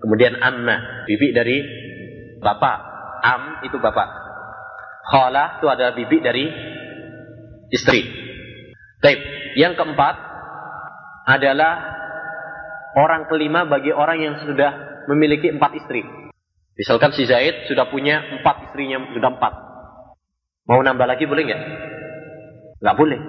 Kemudian 0.00 0.36
amma, 0.40 1.04
bibi 1.08 1.32
dari 1.32 1.60
bapak. 2.40 2.78
Am 3.24 3.64
itu 3.64 3.76
bapak. 3.80 4.23
Khola 5.04 5.60
itu 5.60 5.66
adalah 5.68 5.92
bibi 5.92 6.16
dari 6.24 6.44
istri. 7.68 8.00
Taib. 9.04 9.20
Yang 9.54 9.78
keempat 9.78 10.16
adalah 11.28 11.72
orang 12.96 13.28
kelima 13.28 13.68
bagi 13.68 13.92
orang 13.92 14.18
yang 14.18 14.34
sudah 14.42 15.04
memiliki 15.12 15.52
empat 15.52 15.76
istri. 15.76 16.02
Misalkan 16.74 17.14
si 17.14 17.28
Zaid 17.28 17.70
sudah 17.70 17.86
punya 17.86 18.18
empat 18.40 18.70
istrinya, 18.70 18.98
sudah 19.14 19.30
empat. 19.30 19.52
Mau 20.66 20.80
nambah 20.80 21.06
lagi 21.06 21.28
boleh 21.28 21.42
nggak? 21.46 21.62
Nggak 22.82 22.96
boleh. 22.98 23.20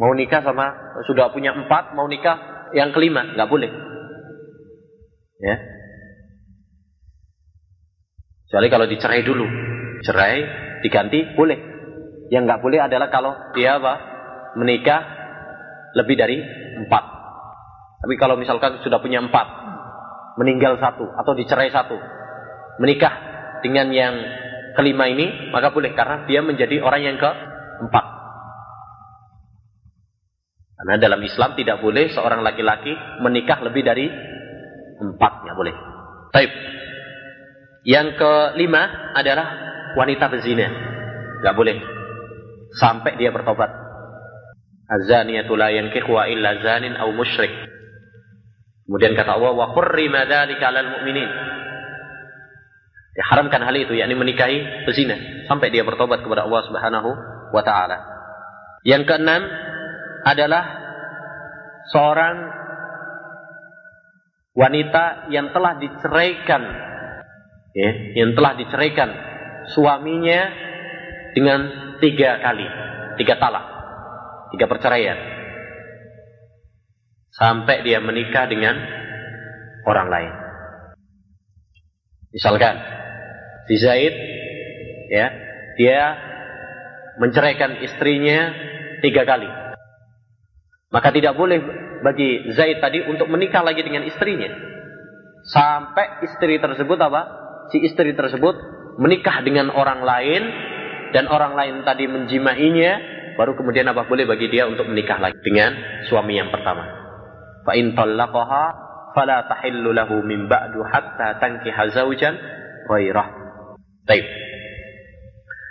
Mau 0.00 0.16
nikah 0.16 0.40
sama 0.40 0.96
sudah 1.04 1.28
punya 1.34 1.52
empat, 1.52 1.92
mau 1.92 2.08
nikah 2.08 2.70
yang 2.72 2.94
kelima 2.94 3.36
nggak 3.36 3.50
boleh. 3.50 3.68
Ya. 5.44 5.56
Kecuali 8.48 8.68
kalau 8.72 8.86
dicerai 8.88 9.22
dulu, 9.22 9.46
cerai 10.02 10.38
diganti 10.84 11.36
boleh. 11.36 11.58
Yang 12.30 12.42
nggak 12.46 12.62
boleh 12.62 12.78
adalah 12.80 13.08
kalau 13.10 13.32
dia 13.52 13.76
apa? 13.76 13.94
Menikah 14.58 15.00
lebih 15.94 16.16
dari 16.18 16.38
empat. 16.84 17.04
Tapi 18.00 18.14
kalau 18.16 18.38
misalkan 18.40 18.80
sudah 18.80 19.02
punya 19.02 19.20
empat, 19.20 19.46
meninggal 20.40 20.80
satu 20.80 21.04
atau 21.20 21.32
dicerai 21.36 21.68
satu, 21.68 21.98
menikah 22.80 23.12
dengan 23.60 23.92
yang 23.92 24.14
kelima 24.72 25.10
ini, 25.10 25.52
maka 25.52 25.68
boleh 25.68 25.92
karena 25.92 26.24
dia 26.24 26.40
menjadi 26.40 26.80
orang 26.80 27.02
yang 27.04 27.16
keempat. 27.20 28.04
Karena 30.80 30.96
dalam 30.96 31.20
Islam 31.20 31.52
tidak 31.60 31.84
boleh 31.84 32.08
seorang 32.08 32.40
laki-laki 32.40 32.96
menikah 33.20 33.60
lebih 33.60 33.84
dari 33.84 34.08
empat, 34.96 35.32
nggak 35.44 35.56
boleh. 35.58 35.74
Taib. 36.32 36.50
Yang 37.84 38.16
kelima 38.16 39.12
adalah 39.12 39.69
wanita 39.98 40.30
berzina, 40.30 40.66
nggak 41.42 41.56
boleh 41.56 41.76
sampai 42.76 43.18
dia 43.18 43.34
bertobat. 43.34 43.70
Az-zaniyatu 44.90 45.54
la 45.54 45.70
yankihuha 45.70 46.30
illa 46.34 46.58
zanin 46.62 46.98
musyrik. 47.14 47.50
Kemudian 48.86 49.14
kata 49.14 49.38
Allah, 49.38 49.54
wa 49.54 49.66
hurrima 49.70 50.26
dzalika 50.26 50.66
'alal 50.66 50.98
mu'minin. 50.98 51.30
Diharamkan 53.14 53.62
hal 53.62 53.74
itu, 53.78 53.94
yakni 53.94 54.18
menikahi 54.18 54.86
pezina 54.86 55.46
sampai 55.46 55.70
dia 55.70 55.86
bertobat 55.86 56.22
kepada 56.26 56.46
Allah 56.46 56.62
Subhanahu 56.66 57.10
wa 57.54 57.62
taala. 57.62 57.98
Yang 58.82 59.14
keenam 59.14 59.42
adalah 60.26 60.64
seorang 61.90 62.36
wanita 64.54 65.30
yang 65.30 65.54
telah 65.54 65.78
diceraikan 65.78 66.62
ya, 67.74 67.90
yang 68.18 68.34
telah 68.34 68.58
diceraikan 68.58 69.10
suaminya 69.74 70.40
dengan 71.34 71.60
tiga 72.02 72.40
kali, 72.42 72.66
tiga 73.22 73.38
talak, 73.38 73.66
tiga 74.54 74.66
perceraian, 74.66 75.18
sampai 77.34 77.86
dia 77.86 78.02
menikah 78.02 78.50
dengan 78.50 78.76
orang 79.86 80.08
lain. 80.10 80.32
Misalkan 82.30 82.74
si 83.66 83.74
Zaid, 83.78 84.14
ya, 85.10 85.26
dia 85.74 86.02
menceraikan 87.18 87.82
istrinya 87.82 88.54
tiga 89.02 89.26
kali. 89.26 89.50
Maka 90.90 91.14
tidak 91.14 91.38
boleh 91.38 91.58
bagi 92.02 92.50
Zaid 92.54 92.82
tadi 92.82 93.02
untuk 93.06 93.30
menikah 93.30 93.62
lagi 93.62 93.82
dengan 93.82 94.02
istrinya. 94.06 94.50
Sampai 95.46 96.26
istri 96.26 96.58
tersebut 96.58 96.98
apa? 97.00 97.22
Si 97.70 97.78
istri 97.80 98.12
tersebut 98.12 98.79
menikah 99.00 99.40
dengan 99.40 99.72
orang 99.72 100.04
lain 100.04 100.42
dan 101.16 101.26
orang 101.26 101.56
lain 101.56 101.82
tadi 101.82 102.04
menjimainya, 102.06 102.92
baru 103.34 103.56
kemudian 103.56 103.88
apa 103.88 104.04
boleh 104.04 104.28
bagi 104.28 104.52
dia 104.52 104.68
untuk 104.68 104.86
menikah 104.86 105.16
lagi 105.16 105.40
dengan 105.40 105.74
suami 106.06 106.36
yang 106.36 106.52
pertama. 106.52 106.84
Fa 107.64 107.72
in 107.74 107.96
talaqaha 107.96 108.64
fala 109.16 109.48
tahillu 109.48 109.90
lahu 109.90 110.22
min 110.22 110.46
ba'du 110.46 110.84
hatta 110.86 111.40
tankiha 111.40 111.96
zawjan 111.96 112.36
ghairah. 112.86 113.28
Baik. 114.06 114.26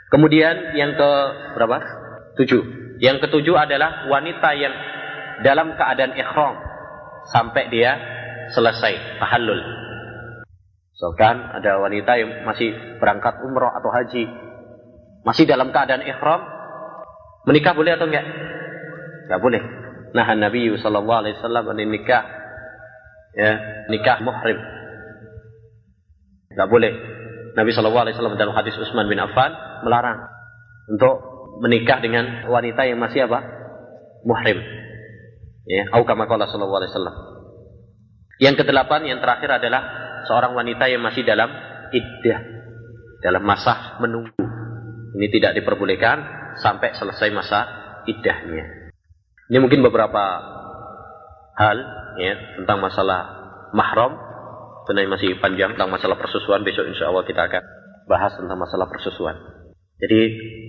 Kemudian 0.09 0.73
yang 0.73 0.97
ke 0.97 1.11
berapa? 1.53 1.77
Tujuh. 2.41 2.63
Yang 2.99 3.29
ketujuh 3.29 3.55
adalah 3.55 4.09
wanita 4.11 4.49
yang 4.57 4.73
dalam 5.45 5.77
keadaan 5.79 6.17
ikhram 6.19 6.59
sampai 7.31 7.71
dia 7.71 7.95
selesai 8.51 9.21
tahallul. 9.21 9.61
So 10.99 11.15
kan 11.15 11.55
ada 11.55 11.79
wanita 11.79 12.11
yang 12.19 12.43
masih 12.43 12.99
berangkat 12.99 13.39
umroh 13.47 13.71
atau 13.71 13.87
haji, 13.87 14.27
masih 15.23 15.47
dalam 15.47 15.71
keadaan 15.71 16.03
ikhram, 16.03 16.43
menikah 17.47 17.71
boleh 17.71 17.95
atau 17.95 18.03
enggak? 18.03 18.27
Enggak 19.31 19.39
boleh. 19.39 19.61
Nah 20.11 20.27
Nabi 20.35 20.75
Sallallahu 20.75 21.19
Alaihi 21.23 21.39
Wasallam 21.39 21.71
nikah, 21.71 22.23
ya 23.31 23.51
nikah 23.87 24.19
muhrim, 24.27 24.59
enggak 26.51 26.67
boleh. 26.67 26.91
Nabi 27.55 27.71
Shallallahu 27.71 28.03
Alaihi 28.03 28.19
dalam 28.19 28.55
hadis 28.55 28.75
Utsman 28.75 29.07
bin 29.07 29.23
Affan 29.23 29.55
melarang 29.87 30.27
untuk 30.91 31.15
menikah 31.63 32.03
dengan 32.03 32.43
wanita 32.51 32.83
yang 32.83 32.99
masih 32.99 33.25
apa? 33.25 33.39
Muhrim. 34.27 34.59
Ya, 35.63 35.87
au 35.95 36.03
kama 36.03 36.27
qala. 36.27 36.49
Yang 38.39 38.55
kedelapan 38.63 39.01
yang 39.07 39.19
terakhir 39.23 39.49
adalah 39.63 40.08
seorang 40.27 40.57
wanita 40.57 40.89
yang 40.89 41.03
masih 41.03 41.23
dalam 41.23 41.51
iddah, 41.93 42.39
dalam 43.23 43.43
masa 43.43 43.99
menunggu. 44.03 44.33
Ini 45.15 45.27
tidak 45.31 45.57
diperbolehkan 45.59 46.17
sampai 46.59 46.95
selesai 46.95 47.29
masa 47.33 47.59
iddahnya. 48.07 48.93
Ini 49.49 49.57
mungkin 49.57 49.81
beberapa 49.81 50.23
hal 51.57 51.77
ya 52.21 52.33
tentang 52.61 52.79
masalah 52.79 53.21
mahram. 53.73 54.15
Sebenarnya 54.85 55.09
masih 55.09 55.29
panjang 55.37 55.77
tentang 55.77 55.91
masalah 55.93 56.17
persusuan. 56.17 56.61
Besok 56.65 56.89
insya 56.89 57.09
Allah 57.09 57.25
kita 57.25 57.45
akan 57.45 57.63
bahas 58.09 58.33
tentang 58.37 58.57
masalah 58.57 58.89
persusuan. 58.89 59.37
Jadi 59.99 60.19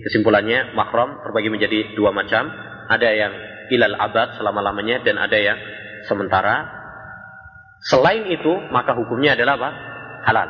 kesimpulannya 0.05 0.75
mahram 0.75 1.23
terbagi 1.23 1.49
menjadi 1.49 1.95
dua 1.95 2.11
macam. 2.11 2.49
Ada 2.91 3.09
yang 3.15 3.33
ilal 3.71 3.95
abad 3.95 4.35
selama-lamanya 4.35 5.05
dan 5.05 5.15
ada 5.21 5.37
yang 5.39 5.57
sementara. 6.05 6.80
Selain 7.81 8.25
itu, 8.29 8.53
maka 8.69 8.93
hukumnya 8.93 9.33
adalah 9.33 9.57
apa? 9.57 9.69
Halal. 10.29 10.49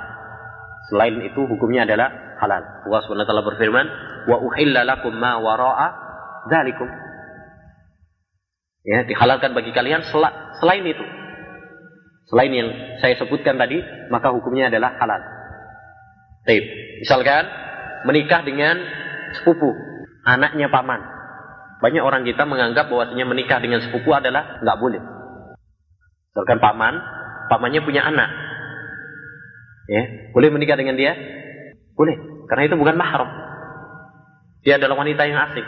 Selain 0.92 1.16
itu, 1.24 1.42
hukumnya 1.48 1.88
adalah 1.88 2.12
halal. 2.44 2.64
Allah 2.88 3.00
SWT 3.08 3.32
berfirman, 3.56 3.86
Wa 4.28 4.38
uhilla 4.44 4.84
lakum 4.84 5.16
ma 5.16 5.40
wara'a 5.40 5.88
dhalikum. 6.52 6.90
Ya, 8.82 9.06
dihalalkan 9.06 9.54
bagi 9.54 9.72
kalian 9.72 10.04
sel 10.10 10.26
selain 10.58 10.84
itu. 10.84 11.06
Selain 12.28 12.52
yang 12.52 12.70
saya 13.00 13.16
sebutkan 13.22 13.56
tadi, 13.60 13.78
maka 14.10 14.34
hukumnya 14.34 14.74
adalah 14.74 14.98
halal. 14.98 15.22
Taib. 16.48 16.66
Misalkan 17.06 17.44
menikah 18.10 18.42
dengan 18.42 18.82
sepupu, 19.38 19.70
anaknya 20.26 20.70
paman. 20.74 21.02
Banyak 21.82 22.04
orang 22.06 22.24
kita 22.26 22.46
menganggap 22.46 22.90
bahwasanya 22.90 23.26
menikah 23.26 23.58
dengan 23.58 23.82
sepupu 23.82 24.14
adalah 24.14 24.62
nggak 24.62 24.78
boleh. 24.78 25.02
Misalkan 26.32 26.62
paman, 26.62 26.94
pamannya 27.52 27.84
punya 27.84 28.08
anak. 28.08 28.30
Ya, 29.92 30.32
boleh 30.32 30.48
menikah 30.56 30.80
dengan 30.80 30.96
dia? 30.96 31.12
Boleh, 32.00 32.48
karena 32.48 32.72
itu 32.72 32.80
bukan 32.80 32.96
mahram. 32.96 33.28
Dia 34.64 34.80
adalah 34.80 34.96
wanita 34.96 35.28
yang 35.28 35.52
asing. 35.52 35.68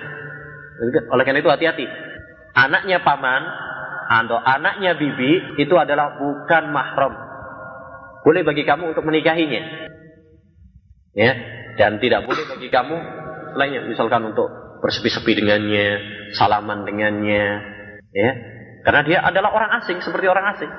Oleh 1.11 1.23
karena 1.27 1.43
itu 1.43 1.51
hati-hati. 1.51 1.83
Anaknya 2.55 3.03
paman 3.03 3.43
atau 4.07 4.37
anaknya 4.39 4.95
bibi 4.95 5.59
itu 5.59 5.75
adalah 5.75 6.15
bukan 6.15 6.63
mahram. 6.71 7.13
Boleh 8.23 8.47
bagi 8.47 8.63
kamu 8.63 8.95
untuk 8.95 9.03
menikahinya. 9.03 9.91
Ya, 11.13 11.33
dan 11.75 11.99
tidak 11.99 12.25
boleh 12.25 12.47
bagi 12.47 12.71
kamu 12.71 12.95
selainnya 13.53 13.85
misalkan 13.85 14.23
untuk 14.33 14.49
bersepi-sepi 14.81 15.43
dengannya, 15.43 15.87
salaman 16.33 16.87
dengannya, 16.87 17.45
ya. 18.13 18.31
Karena 18.83 19.01
dia 19.05 19.19
adalah 19.23 19.53
orang 19.53 19.71
asing 19.83 20.01
seperti 20.01 20.27
orang 20.27 20.57
asing. 20.57 20.71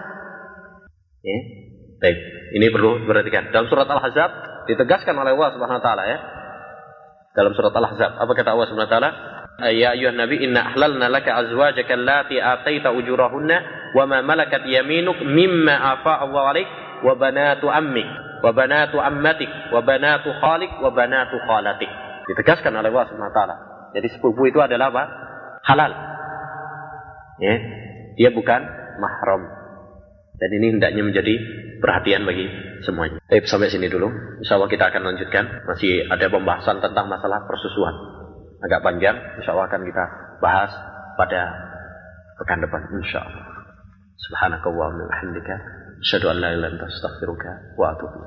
Ya. 1.25 1.39
Baik, 2.05 2.19
ini 2.61 2.69
perlu 2.69 3.01
diperhatikan. 3.01 3.49
Dalam 3.49 3.73
surat 3.73 3.89
Al-Ahzab 3.89 4.31
ditegaskan 4.69 5.17
oleh 5.17 5.33
Allah 5.33 5.51
Subhanahu 5.57 5.81
wa 5.81 5.85
taala 5.85 6.05
ya. 6.05 6.19
Dalam 7.33 7.57
surat 7.57 7.73
Al-Ahzab, 7.73 8.21
apa 8.21 8.33
kata 8.37 8.53
Allah 8.53 8.69
Subhanahu 8.69 8.89
wa 8.89 8.93
taala? 8.93 9.11
Ya 9.73 9.97
ayuhan 9.97 10.19
nabi 10.19 10.45
inna 10.45 10.69
ahlalna 10.69 11.09
laka 11.09 11.33
azwajaka 11.33 11.95
allati 11.95 12.43
ataita 12.43 12.91
ujurahunna 12.91 13.57
wa 13.95 14.05
ma 14.05 14.19
malakat 14.21 14.67
yaminuk 14.67 15.23
mimma 15.23 15.79
afa 15.95 16.27
Allah 16.27 16.43
alaik 16.51 16.69
wa 17.07 17.15
banatu 17.15 17.71
ammik 17.71 18.09
wa 18.43 18.51
banatu 18.51 18.99
ammatik 18.99 19.49
wa 19.71 19.81
banatu 19.81 20.29
khalik 20.43 20.77
wa 20.83 20.91
banatu 20.93 21.41
khalatik. 21.41 21.89
Ditegaskan 22.29 22.77
oleh 22.77 22.93
Allah 22.93 23.07
Subhanahu 23.09 23.33
wa 23.33 23.37
taala. 23.37 23.57
Jadi 23.97 24.13
sepupu 24.13 24.45
itu 24.45 24.61
adalah 24.61 24.93
apa? 24.93 25.05
Halal. 25.65 25.93
Ya, 27.41 27.55
dia 28.21 28.31
bukan 28.35 28.61
mahram. 29.01 29.64
Dan 30.35 30.51
ini 30.61 30.67
hendaknya 30.79 31.03
menjadi 31.07 31.35
perhatian 31.79 32.27
bagi 32.27 32.47
semuanya. 32.83 33.21
Baik, 33.29 33.47
sampai 33.47 33.71
sini 33.71 33.87
dulu. 33.87 34.09
Insya 34.43 34.59
Allah 34.59 34.71
kita 34.73 34.91
akan 34.91 35.03
lanjutkan. 35.15 35.45
Masih 35.69 36.09
ada 36.11 36.27
pembahasan 36.33 36.81
tentang 36.83 37.07
masalah 37.07 37.45
persusuan. 37.47 37.95
Agak 38.65 38.81
panjang. 38.81 39.15
Insya 39.39 39.55
Allah 39.55 39.69
akan 39.69 39.83
kita 39.85 40.05
bahas 40.41 40.73
pada 41.21 41.41
pekan 42.41 42.65
depan. 42.65 42.83
Insya 42.99 43.23
Allah. 43.23 43.45
Subhanakallahumma 44.25 45.05
wa 45.05 45.11
bihamdika. 45.13 45.57
Asyhadu 46.05 46.33
an 46.33 46.37
la 46.41 46.51
ilaha 46.57 46.85
wa 47.79 47.87
atubu 47.95 48.25